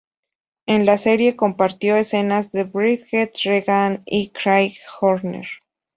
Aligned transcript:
En 0.65 0.87
la 0.87 0.97
serie 0.97 1.35
compartió 1.35 1.95
escenas 1.95 2.47
con 2.49 2.71
Bridget 2.71 3.37
Regan 3.43 4.01
y 4.07 4.29
Craig 4.31 4.73
Horner. 4.99 5.45